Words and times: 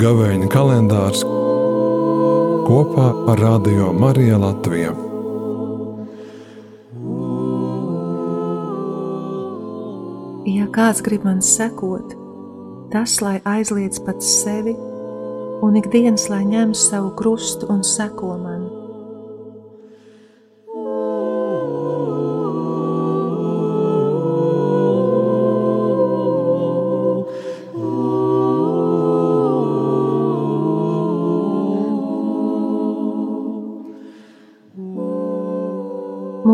Gavēņa 0.00 0.46
kalendārs 0.48 1.20
kopā 2.64 3.08
ar 3.28 3.42
Radio 3.42 3.90
Mariju 3.92 4.38
Latviju. 4.40 4.94
Ja 10.48 10.70
kāds 10.72 11.04
grib 11.04 11.28
man 11.28 11.44
sekot, 11.44 12.16
tas 12.94 13.18
lai 13.20 13.36
aizliedz 13.44 14.00
pats 14.06 14.30
sevi 14.40 14.72
un 15.60 15.76
ikdienas 15.76 16.30
lai 16.32 16.46
ņem 16.48 16.72
savu 16.72 17.12
krustu 17.20 17.68
un 17.68 17.84
seko 17.84 18.38
man. 18.40 18.59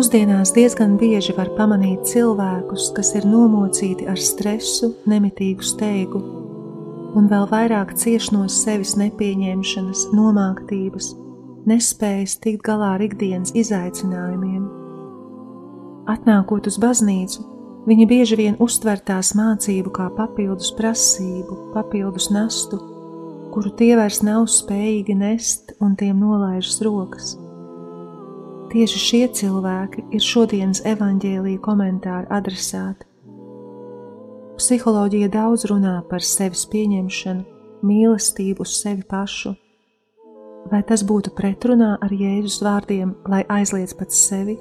Mūsdienās 0.00 0.54
diezgan 0.56 0.94
bieži 0.96 1.34
var 1.36 1.50
pamanīt 1.58 2.06
cilvēkus, 2.08 2.86
kas 2.96 3.10
ir 3.18 3.26
nomocīti 3.28 4.06
ar 4.08 4.16
stresu, 4.16 4.94
nemitīgu 5.04 5.60
steigu, 5.60 6.22
un 7.20 7.26
vēl 7.28 7.44
vairāk 7.50 7.92
cieš 8.00 8.30
no 8.32 8.46
sevis 8.48 8.94
nepieņemšanas, 8.96 10.06
nomāktības, 10.16 11.10
nespējas 11.68 12.38
tikt 12.40 12.64
galā 12.70 12.94
ar 12.94 13.04
ikdienas 13.04 13.52
izaicinājumiem. 13.52 14.64
Atnākot 16.14 16.72
uz 16.72 16.80
baznīcu, 16.80 17.44
viņi 17.84 18.08
bieži 18.08 18.40
vien 18.40 18.56
uztver 18.56 19.04
tās 19.04 19.34
mācību 19.36 19.92
kā 20.00 20.08
papildus 20.16 20.72
prasību, 20.80 21.60
papildus 21.76 22.32
nastu, 22.32 22.80
kuru 23.52 23.76
tie 23.76 23.92
vairs 24.00 24.24
nav 24.24 24.48
spējīgi 24.48 25.20
nest 25.26 25.76
un 25.76 25.92
tiem 26.00 26.24
nolaižas 26.24 26.80
rokas. 26.88 27.36
Tieši 28.70 28.98
šie 29.02 29.24
cilvēki 29.34 30.04
ir 30.14 30.22
šodienas 30.22 30.84
evaņģēlīja 30.86 31.58
komentāra 31.64 32.28
adresāti. 32.30 33.02
Psiholoģija 34.60 35.26
daudz 35.32 35.64
runā 35.66 35.96
par 36.06 36.22
sevis 36.22 36.62
pieņemšanu, 36.70 37.42
mīlestību 37.82 38.62
uz 38.62 38.76
sevi 38.78 39.02
pašu. 39.10 39.56
Vai 40.70 40.84
tas 40.86 41.02
būtu 41.02 41.32
pretrunā 41.34 41.96
ar 41.98 42.12
Jēzus 42.14 42.60
vārdiem, 42.62 43.16
lai 43.26 43.40
aizliedz 43.50 43.96
pats 43.98 44.20
sevi? 44.28 44.54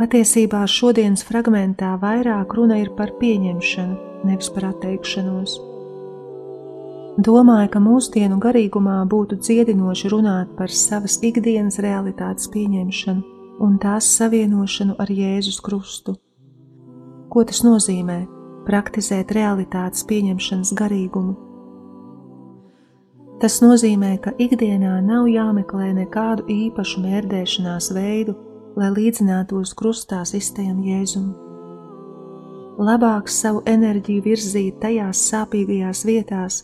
Patiesībā 0.00 0.62
šodienas 0.64 1.26
fragmentā 1.28 1.92
vairāk 2.00 2.56
runa 2.56 2.80
ir 2.80 2.94
par 2.96 3.12
pieņemšanu, 3.20 4.24
nevis 4.30 4.48
par 4.56 4.70
atteikšanos. 4.70 5.71
Domāju, 7.20 7.68
ka 7.74 7.80
mūsdienu 7.84 8.38
garīgumā 8.40 9.02
būtu 9.04 9.36
dziedinoši 9.36 10.08
runāt 10.08 10.54
par 10.56 10.72
savas 10.72 11.18
ikdienas 11.20 11.76
realitātes 11.84 12.48
pieņemšanu 12.48 13.60
un 13.60 13.74
tās 13.76 14.08
savienošanu 14.16 14.96
ar 14.96 15.12
Jēzus 15.12 15.60
Krustu. 15.60 16.14
Ko 17.28 17.44
tas 17.44 17.60
nozīmē 17.66 18.16
praktizēt 18.64 19.34
realitātes 19.36 20.06
pieņemšanas 20.08 20.72
garīgumu? 20.72 21.36
Tas 23.44 23.60
nozīmē, 23.60 24.16
ka 24.24 24.32
ikdienā 24.40 24.96
nav 25.04 25.28
jāmeklē 25.28 25.92
nekādu 26.00 26.48
īpašu 26.48 27.04
mērdēšanās 27.04 27.92
veidu, 27.92 28.38
lai 28.72 28.88
līdzinātos 28.88 29.76
krustā 29.76 30.24
iztajam 30.24 30.80
Jēzum. 30.80 31.32
Labāk 32.80 33.28
savu 33.28 33.60
enerģiju 33.68 34.24
virzīt 34.24 34.80
tajās 34.80 35.28
sāpīgajās 35.28 36.06
vietās, 36.08 36.62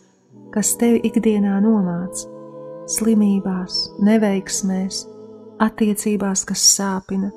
kas 0.53 0.73
tevi 0.79 1.01
ikdienā 1.09 1.59
nomāc, 1.63 2.23
slimībās, 2.89 3.83
neveiksmēs, 4.01 5.03
attiecībās, 5.61 6.45
kas 6.49 6.63
sāpina, 6.77 7.29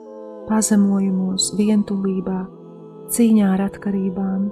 pazemojumos, 0.48 1.52
vientulībā, 1.58 2.40
cīņā 3.12 3.52
ar 3.56 3.66
atkarībām. 3.68 4.48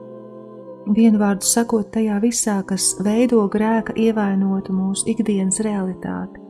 Vienu 0.97 1.21
vārdu 1.21 1.47
sakot, 1.47 1.91
tajā 1.95 2.19
visā, 2.23 2.61
kas 2.67 2.95
veido 3.05 3.43
grēka 3.53 3.95
ievainotu 4.01 4.75
mūsu 4.75 5.11
ikdienas 5.13 5.61
realitāti. 5.65 6.41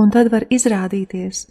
Un 0.00 0.12
tad 0.14 0.30
var 0.32 0.46
izrādīties, 0.52 1.46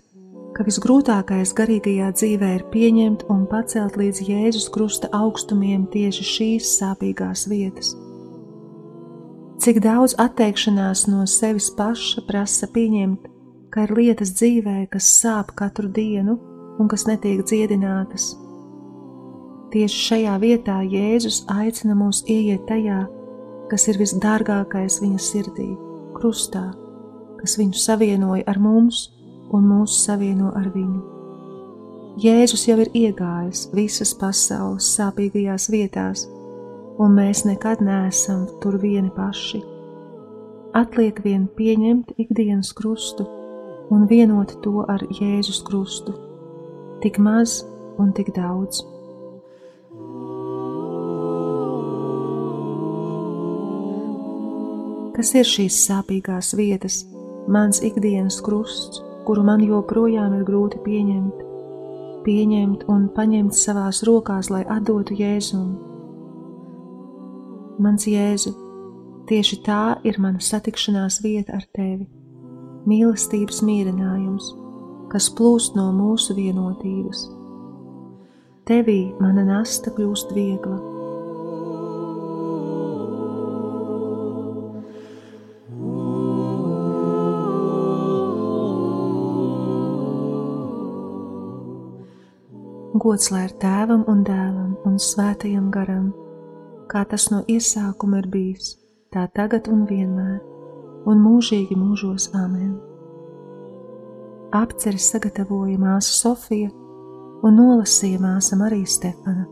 ka 0.56 0.66
visgrūtākais 0.66 1.54
garīgajā 1.58 2.12
dzīvē 2.18 2.52
ir 2.58 2.68
pieņemt 2.74 3.28
un 3.30 3.46
pacelt 3.50 4.00
līdz 4.00 4.26
Jēzus 4.30 4.70
krusta 4.74 5.12
augstumiem 5.14 5.86
tieši 5.94 6.30
šīs 6.34 6.78
sāpīgās 6.80 7.46
vietas 7.52 7.98
cik 9.60 9.82
daudz 9.84 10.14
atteikšanās 10.16 11.04
no 11.12 11.26
sevis 11.28 11.68
paša 11.76 12.24
prasa 12.28 12.68
pieņemt, 12.72 13.26
ka 13.74 13.84
ir 13.86 13.92
lietas 13.98 14.32
dzīvē, 14.38 14.86
kas 14.94 15.10
sāp 15.20 15.52
katru 15.60 15.90
dienu 15.92 16.38
un 16.80 16.88
kas 16.88 17.04
netiek 17.10 17.44
dziedinātas. 17.44 18.32
Tieši 19.74 20.00
šajā 20.06 20.38
vietā 20.42 20.80
Jēzus 20.82 21.44
aicina 21.52 21.98
mūs 21.98 22.24
ieiet 22.32 22.64
tajā, 22.72 23.04
kas 23.70 23.86
ir 23.92 24.00
visdārgākais 24.00 25.02
viņa 25.04 25.20
sirdī, 25.28 25.68
krustā, 26.16 26.70
kas 27.42 27.60
viņu 27.60 27.78
savienoja 27.84 28.48
ar 28.48 28.64
mums 28.64 29.10
un 29.54 29.68
mūs 29.68 30.00
savieno 30.06 30.56
ar 30.56 30.72
viņu. 30.72 31.04
Jēzus 32.20 32.66
jau 32.68 32.80
ir 32.80 32.90
iegājis 32.96 33.68
visas 33.76 34.16
pasaules 34.18 34.88
sāpīgajās 34.96 35.68
vietās, 35.72 36.26
un 37.00 37.16
mēs 37.16 37.46
nekad 37.48 37.82
neesam 37.84 38.46
tur 38.62 38.78
vieni 38.82 39.10
paši. 39.16 39.62
Atliek 40.76 41.24
vien 41.24 41.48
pieņemt 41.58 42.14
ikdienas 42.22 42.74
krustu 42.78 43.26
un 43.90 44.06
vienot 44.10 44.52
to 44.64 44.84
ar 44.86 45.02
Jēzus 45.10 45.64
krustu, 45.66 46.14
tik 47.02 47.18
maz 47.18 47.64
un 47.98 48.12
tik 48.14 48.34
daudz. 48.36 48.84
Kas 55.16 55.34
ir 55.36 55.48
šīs 55.48 55.82
sāpīgās 55.88 56.54
vietas, 56.56 57.02
mans 57.52 57.82
ikdienas 57.84 58.38
krusts, 58.46 59.02
kuru 59.26 59.44
man 59.44 59.66
joprojām 59.66 60.38
ir 60.38 60.46
grūti 60.48 60.80
pieņemt, 60.86 61.44
pieņemt 62.24 62.86
un 62.92 63.10
paņemt 63.16 63.58
savās 63.58 64.04
rokās, 64.08 64.52
lai 64.54 64.64
atdotu 64.70 65.18
Jēzumu? 65.20 65.99
Mans 67.80 68.04
Jēzu, 68.04 68.52
tieši 69.30 69.62
tā 69.64 69.84
ir 70.04 70.18
mana 70.20 70.42
satikšanās 70.44 71.22
vieta 71.24 71.56
ar 71.56 71.64
tevi, 71.72 72.10
mīlestības 72.92 73.62
mierinājums, 73.64 74.50
kas 75.14 75.30
plūst 75.32 75.80
no 75.80 75.86
mūsu 75.96 76.36
vienotības. 76.36 77.24
Tevī 78.68 79.14
mana 79.24 79.48
nasta 79.48 79.96
kļūst 79.96 80.36
viegla. 80.36 80.76
Gods 93.00 93.32
lai 93.32 93.48
ir 93.48 93.56
tēvam 93.64 94.04
un 94.12 94.26
dēlam 94.28 94.74
un 94.84 95.00
svētajam 95.00 95.72
garam 95.72 96.10
kā 96.90 97.04
tas 97.06 97.30
no 97.32 97.44
iesākuma 97.48 98.24
ir 98.24 98.28
bijis, 98.34 98.74
tā 99.14 99.28
tagad 99.36 99.70
un 99.70 99.86
vienmēr, 99.90 100.40
un 101.10 101.22
mūžīgi 101.22 101.78
mūžos 101.78 102.30
Āmen. 102.38 102.74
Apceres 104.56 105.12
sagatavoja 105.14 105.78
māsa 105.78 106.16
Sofija 106.18 106.72
un 107.46 107.60
nolasīja 107.60 108.22
māsa 108.24 108.58
Marija 108.58 108.90
Stefana. 108.90 109.46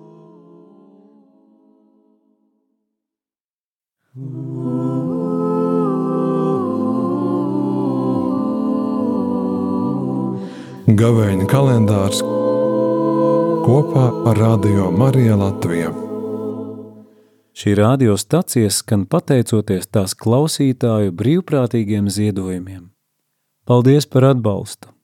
Gavēņa 10.97 11.45
kalendārs 11.51 12.23
kopā 13.67 14.09
ar 14.31 14.39
Radio 14.41 14.89
Mariju 14.95 15.37
Latviju. 15.43 16.06
Šī 17.57 17.73
radiostacija 17.73 18.69
skan 18.69 19.07
pateicoties 19.09 19.87
tās 19.89 20.13
klausītāju 20.13 21.15
brīvprātīgiem 21.17 22.11
ziedojumiem. 22.13 22.83
Paldies 23.65 24.05
par 24.05 24.27
atbalstu! 24.29 24.96